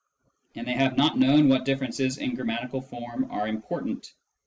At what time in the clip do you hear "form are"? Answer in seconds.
2.83-3.47